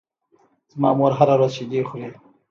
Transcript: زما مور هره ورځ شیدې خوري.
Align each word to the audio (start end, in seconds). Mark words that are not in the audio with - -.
زما 0.71 0.89
مور 0.97 1.11
هره 1.19 1.33
ورځ 1.37 1.51
شیدې 1.57 1.81
خوري. 1.89 2.09